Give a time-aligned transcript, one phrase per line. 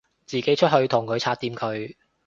[0.25, 1.93] 自己出去同佢拆掂佢